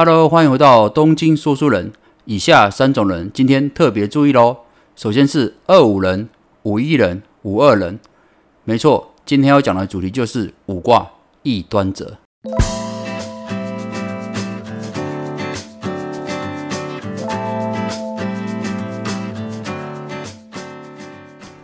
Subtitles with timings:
[0.00, 1.90] Hello，欢迎回到东京说书人。
[2.24, 4.58] 以下三种人今天特别注意喽。
[4.94, 6.28] 首先是二五人、
[6.62, 7.98] 五一人、五二人。
[8.62, 11.04] 没错，今天要讲的主题就是五卦
[11.42, 12.18] 异端者。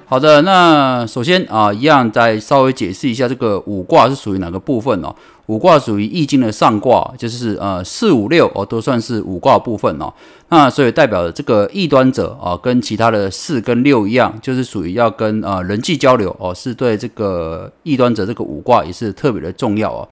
[0.07, 5.15] 好的，那首先啊，一样再稍微解释一下这个五卦是属于哪个部分哦。
[5.47, 10.13] 五卦属于易经的上卦，就是呃四五六哦，都算是五卦部分哦。
[10.49, 20.09] 那所以代表这个异端者啊，跟其他的四跟六一样，就是属于要跟呃人际交流哦，是对这个异端者这个五卦也是特别的重要哦。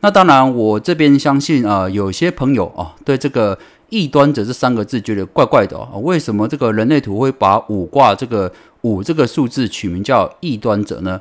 [0.00, 5.98] 那当然，我这边相信啊，有些朋友啊，对这个异端者这三个字觉得怪怪的哦。
[6.02, 8.52] 为什么这个人类图会把五卦这个？
[8.84, 11.18] 五这个数字取名叫异端者呢？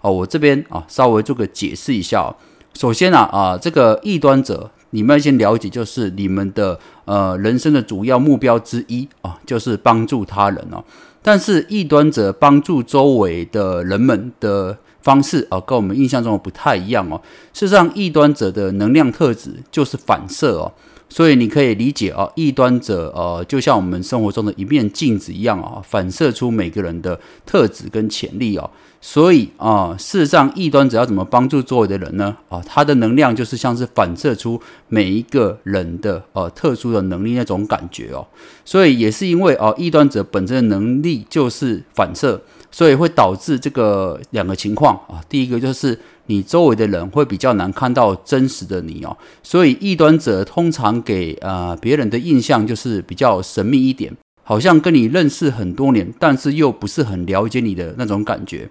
[0.00, 2.34] 哦，我这边啊稍微做个解释一下。
[2.76, 10.84] 首先啊啊，这个异端者，你们要先了解，就是你们的呃人生的主要目标之一啊，就是帮助他人哦。
[11.22, 17.20] 但是异端者帮助周围的人们的方式啊，跟我们印象中的不太一样哦。
[17.54, 20.70] 事实上，异端者的能量特质就是反射哦。
[21.08, 28.68] 所以你可以理解啊，异端者呃，就像我们生活中的一面镜子一样啊，反射出每个人的特质跟潜力哦。
[29.00, 32.36] 所以啊，事实上，异端者要怎么帮助周围的人呢？
[32.48, 38.26] 啊，他的能量就是像是反射出每一个人的呃特殊的能力那种感觉哦。
[38.64, 45.20] 所以也是因为啊，异端者本身的能力就是反射，所以会导致这个两个情况啊。
[45.28, 45.98] 第一个就是。
[46.28, 58.68] 你周围的人会比较难看到真实的你哦，所以异端者通常给呃别人的印象就是比较神秘一点，好像跟你认识很多年，但是又不是很了解你的那种感觉。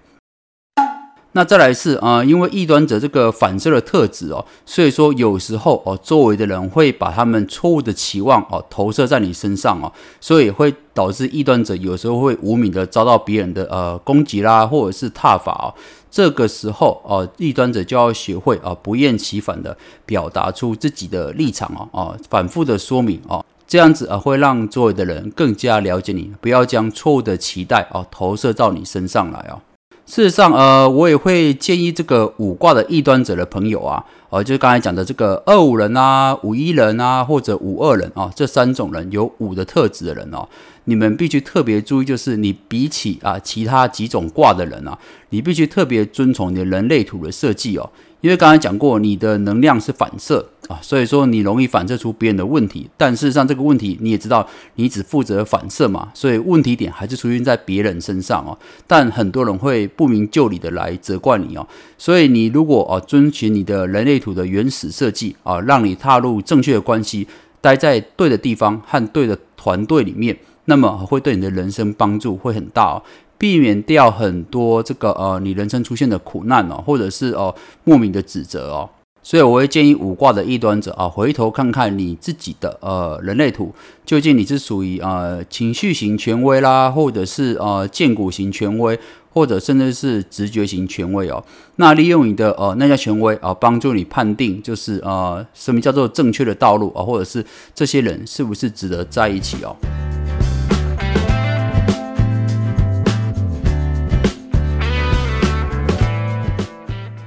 [1.37, 15.75] 那再来是啊，因为异端者这个反射的特质哦，所以说有时候哦，周围的人会把他们错误的期望哦投射在你身上哦，所以会导致异端者有时候会无名的遭到别人的呃攻击啦，或者是踏法哦。
[16.09, 29.59] 这个时候哦，异端者就要学会啊不厌其烦的表达出自己的立场哦哦，反复的说明哦，这样子啊会让周围的人更加了解你，不要将错误的期待哦投射到你身上来哦。
[30.05, 40.47] 事实上，呃，我也会建议这个五卦的异端者的朋友啊，呃，就是刚才讲的这个二五人啊、五一人啊，或者五二人啊，这三种人有五的特质的人哦，
[40.83, 44.97] 你们必须特别注意，就是你比起啊其他几种卦的人啊，
[45.29, 47.89] 你必须特别遵从你的人类图的设计哦。
[48.25, 52.89] 因为刚才讲过，你的能量是反射啊，所以说你容易反射出别人的问题。
[52.97, 58.57] 但事实上，这个问题你也知道，你只负责反射嘛，所以问题点还是出现在别人身上哦。
[58.87, 61.67] 但很多人会不明就里的来责怪你哦。
[61.99, 67.27] 所以你如果啊遵循你的人类图的原始设计啊，让你踏入正确的关系，
[67.61, 70.35] 待在对的地方和对的团队里面，
[70.65, 73.03] 那么会对你的人生帮助会很大哦。
[73.37, 77.53] 避免掉很多这个呃，你人生出现的苦难哦，或者是哦
[77.83, 78.89] 莫名的指责哦，
[79.21, 83.73] 所以我会建议五卦的异端者啊，回头看看你自己的呃人类图，
[84.05, 88.97] 究竟你是属于呃情绪型权威啦，或者是呃剑骨型权威，
[89.33, 91.43] 或者甚至是直觉型权威哦。
[91.75, 99.75] 那利用你的呃那家权威啊，帮助你判定就是呃什么叫做正确的道路啊，或者是这些人是不是值得在一起哦。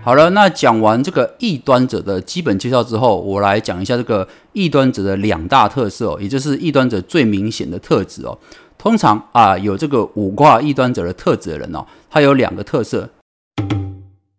[0.09, 8.39] 好了，那讲完这个异端者的基本介绍之后，我来讲一下这个异端者的两大特色哦，也就是异端者最明显的特质哦。
[8.79, 13.11] 通常啊，有这个五卦异端者的特质的人哦，他有两个特色。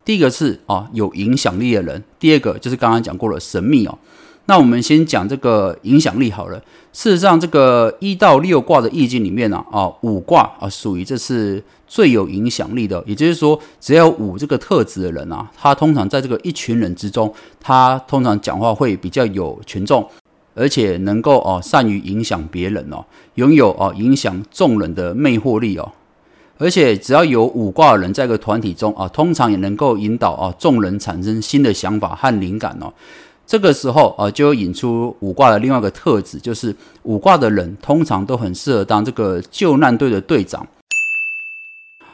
[0.03, 3.95] 第一个是啊，有影响力的人；第二个就是刚刚讲过了，神秘哦。
[4.49, 6.59] 那我们先讲这个影响力好了。
[6.91, 13.01] 事实上，这个一到六卦的易经里面呢，啊，五卦啊属于这是最有影响力的。
[13.05, 20.03] 也就是说，只要五这个特质的人啊，他通常在这个一群人之中，他通常讲话会比较有权重，
[20.55, 23.05] 而且能够哦善于影响别人哦，
[23.35, 25.91] 拥有哦影响众人的魅惑力哦。
[26.57, 32.91] 而且只要有五卦的人在一个团体中啊，通常也能够引导啊众人产生新的想法和灵感哦。
[33.49, 40.67] 这个时候啊，就引出五卦的另外一个特质，就是五卦的人通常都很适合当这个救难队的队长。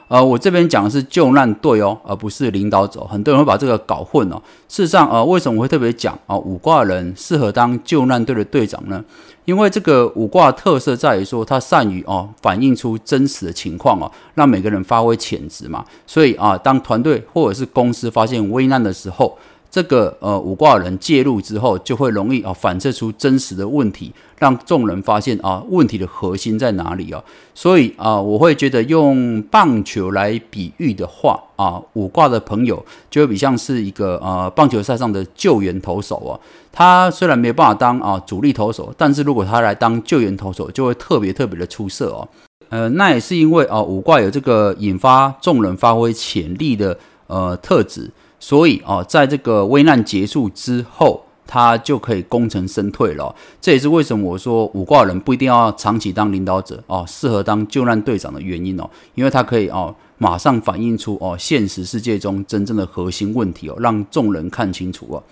[0.08, 3.02] 呃，我这边讲的是救难队哦，而不是领导者。
[3.02, 4.42] 很多人会把这个搞混哦。
[4.70, 6.38] 事实上，呃，为什么会特别讲啊？
[6.38, 9.04] 五卦人适合当救难队的队长呢？
[9.44, 15.84] 因为这个五卦特色在于说，他善于哦反映出真实的情况哦，让每个人发挥潜质嘛。
[16.08, 19.38] 所以啊，当团队或者是公司发现危难的时候，
[19.76, 27.22] 这个呃五卦人介入之后，就会容易啊反射出真实的问题，让众人发现啊问题的核心在哪里啊。
[27.54, 36.40] 所以啊，我会觉得用棒球来比喻的话啊，五卦的朋友就会比像是一个呃棒球赛上的救援投手啊。
[36.72, 42.26] 他虽然没有办法当啊主力投手，但是如果他来当救援投手，就会特别特别的出色哦。
[42.70, 48.10] 呃，那也是因为啊五卦有这个引发众人发挥潜力的呃特质。
[48.40, 53.34] 所以啊，在这个危难结束之后，他就可以功成身退了。
[53.62, 65.24] 这也是为什么我说五卦人不一定要长期当领导者哦，适合当救难队长的原因哦，因为他可以哦，马上反映出哦现实世界中真正的核心问题哦，让众人看清楚哦。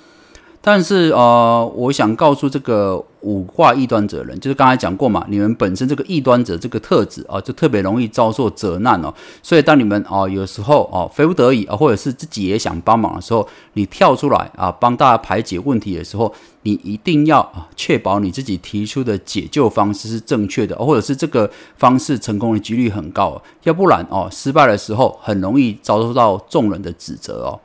[0.62, 9.14] 但是呃，我想告诉这个五卦异端者人，就是刚才讲过嘛，你们本身这个异端者这个特质啊，就特别容易遭受责难哦。
[9.42, 16.34] 所以当你们哦有时候哦非不得已啊，或者是自己也想帮忙的时候，你跳出来啊帮大家排解问题的时候，
[16.64, 27.60] 你一定要啊确保你自己提出的解救方式是正确的，或者是这个方式成功的几率很高，要不然哦失败的时候很容易遭受到众人的指责哦。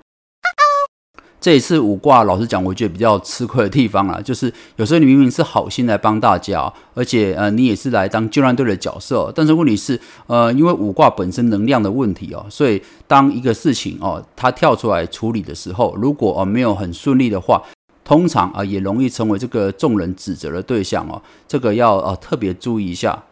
[1.41, 17.63] 这一次五卦，老实讲，我觉得比较吃亏的地方啊， 就是有时候你明明是好心来帮大家，而且呃，你也是来当救援队的角色，但是问题是，呃，因为五卦本身能量的问题哦，所以当一个事情哦，它跳出来处理的时候，如果哦没有很顺利的话，
[18.05, 23.23] 通常啊也容易成为这个众人指责的对象哦，这个要呃特别注意一下。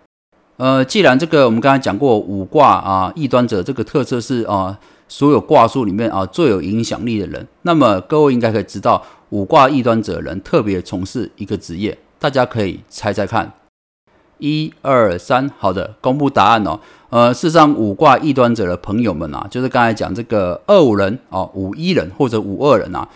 [0.59, 4.79] 呃，既然这个我们刚才讲过五卦啊，异端者这个特色是啊。
[5.09, 13.53] 所有卦数里面啊最有影响力的人，那么各位应该可以知道五卦异端者人特别从事一个职业，大家可以猜猜看，
[14.39, 16.81] 一二三，好的，公布答案哦。
[17.11, 23.09] 呃，事实上五卦异端者的朋友们啊，就是刚才讲这个二五人哦，五一人或者五二人啊。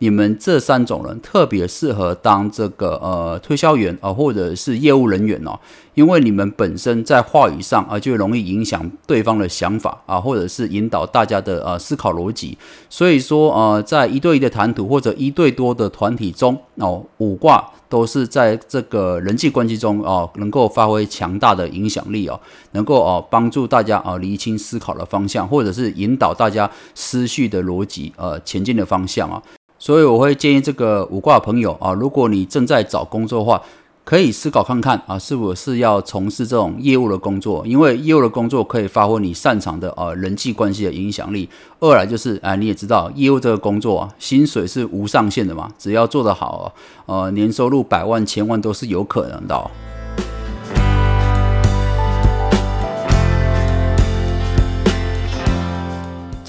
[0.00, 5.58] 你们这三种人特别适合当这个呃推销员啊，或者是业务人员哦，
[5.94, 12.56] 因为你们本身在话语上啊就容易影响对方的想法啊，或者是引导大家的呃思考逻辑。
[12.88, 22.40] 所以说呃，在一对一的谈吐或者一对多的团体中哦，五卦都是在这个人际关系中哦，能够发挥强大的影响力哦，
[22.72, 29.42] 能够哦帮助大家啊厘清思考的方向，或者是引导大家思绪的逻辑呃前进的方向啊。
[29.80, 33.62] 所以我会建议这个五卦朋友啊，如果你正在找工作的话，
[34.04, 37.66] 可以思考看看啊，是否是要从事这种业务的工作？
[37.66, 41.48] 因为业务的工作可以发挥你擅长的啊人际关系的影响力。
[41.78, 46.74] 二来就是啊，你也知道业务这个工作啊，薪水是无上限的嘛，只要做得好，
[47.06, 49.70] 呃，年收入百万、千万都是有可能的。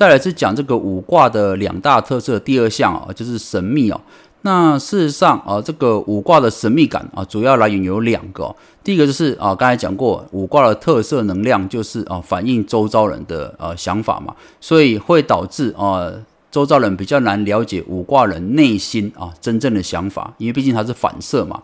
[0.01, 4.01] 再来是讲这个五卦的两大特色，第二项啊就是神秘哦。
[4.42, 8.56] 那事实上啊，这个五卦的神秘感啊，主要来源有两个。
[8.83, 16.12] 第一个就是啊，刚才讲过五卦的特色能量就是啊，反映周遭人的呃想法嘛，所以会导致啊，
[16.50, 21.62] 周遭人比较难了解五卦人内心啊真正的想法，因为毕竟它是反射嘛。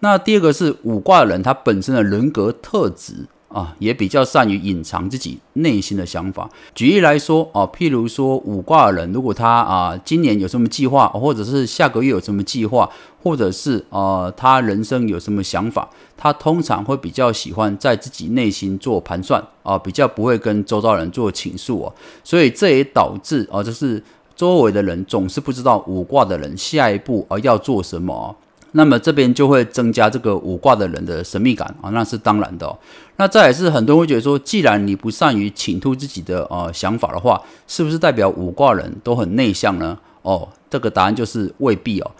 [0.00, 3.24] 那第二个是五卦人他本身的人格特质。
[3.48, 6.48] 啊，也比较善于隐藏自己内心的想法。
[6.74, 12.88] 举例来说，啊，譬如说五卦的人，如果他啊今年有什么计划，或者是下个月有什么计划，
[13.22, 21.94] 或者是呃他人生有什么想法，他通常会比较喜欢在自己内心做盘算啊，比较不会跟周遭人做倾诉哦。
[22.22, 24.02] 所以这也导致啊，就是
[24.36, 28.36] 周围的人总是不知道五卦的人下一步啊要做什么。
[28.72, 32.78] 那么这边就会增加这个五卦的人的神秘感啊，那是当然的。
[33.18, 39.98] 那再也是很多人会觉得说，既然你不善于倾吐自己的呃想法的话，是不是代表五卦人都很内向呢？
[40.22, 42.10] 哦，这个答案就是未必哦。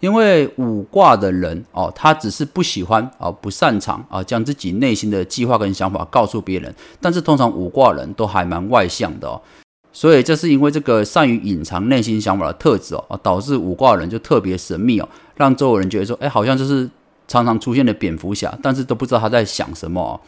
[0.00, 6.74] 因为五卦的人哦，他只是不喜欢啊，不擅长啊，将自己内心的计划跟想法告诉别人。
[7.00, 9.40] 但是通常五卦人都还蛮外向的哦。
[9.92, 16.88] 所以这是因为这个善于隐藏内心想法的特质哦，导致五卦人就特别神秘哦，让周围人觉得说，哎，好像就是
[17.30, 20.20] 常常出现的蝙蝠侠，但是都不知道他在想什么。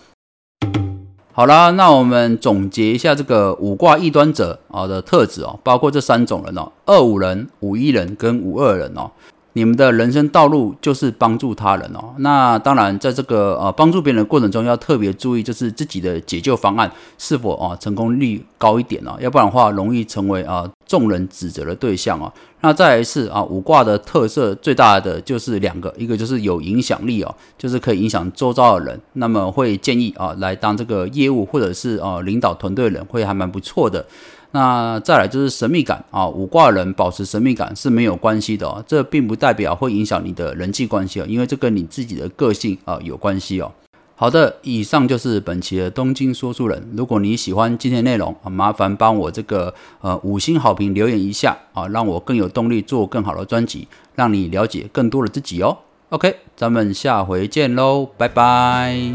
[1.32, 9.11] 好啦，那我们总结一下这个五卦异端者啊的特质哦，包括这三种人哦，二五人、五一人跟五二人哦。
[9.54, 12.14] 你们的人生道路就是帮助他人哦。
[12.18, 22.30] 那当然，在这个呃帮助别人的过程中，要特别注意，就是自己的解救方案是否啊成功率高一点哦，要不然的话，容易成为啊众人指责的对象哦。
[22.61, 29.00] 那再来是啊五卦的特色最大的就是两个，一个就是有影响力哦，就是可以影响周遭的人。
[29.14, 34.04] 那么会建议啊来当这个业务或者是啊领导团队人会还蛮不错的。
[34.50, 43.72] 那再来就是神秘感啊，五卦人保持神秘感是没有关系的哦，这并不代表会影响你的人际关系哦，因为这跟你自己的个性啊有关系哦。
[44.14, 46.88] 好的，以上就是本期的东京说书人。
[46.97, 55.78] 如果你喜欢今天内容，麻烦帮我这个呃五星好评留言一下啊，让我更有动力做更好的专辑，让你了解更多的自己哦。
[56.11, 59.12] OK，咱们下回见喽，拜拜。